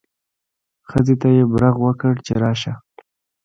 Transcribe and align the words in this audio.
ښځې 0.89 1.15
ته 1.21 1.27
یې 1.35 1.43
برغ 1.51 1.75
وکړ 1.85 2.13
چې 2.25 2.33
راشه. 2.43 2.73